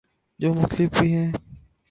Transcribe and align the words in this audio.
جو 0.39 0.53
مختلف 0.53 0.99
بھی 0.99 1.13
ہیں 1.15 1.31